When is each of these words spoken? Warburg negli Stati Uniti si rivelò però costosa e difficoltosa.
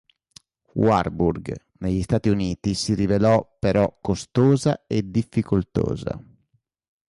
Warburg 0.73 1.53
negli 1.77 2.01
Stati 2.01 2.29
Uniti 2.29 2.73
si 2.73 2.95
rivelò 2.95 3.47
però 3.59 3.99
costosa 4.01 4.83
e 4.87 5.11
difficoltosa. 5.11 6.19